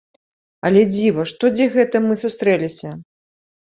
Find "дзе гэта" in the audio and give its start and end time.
1.59-2.05